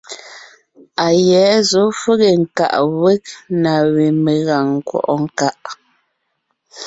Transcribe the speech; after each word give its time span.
A 1.05 1.07
yɛ̌ 1.27 1.45
zɔ̌ 1.69 1.85
fege 1.99 2.29
nkaʼ 2.41 2.75
wég 3.01 3.23
na 3.61 3.73
we 3.93 4.05
megàŋ 4.25 4.65
nkwɔ́ʼɔ 4.79 5.13
nkaʼ. 5.25 5.59